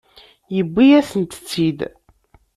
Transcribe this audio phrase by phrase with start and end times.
[0.55, 1.79] Yewwi-yasent-tt-id.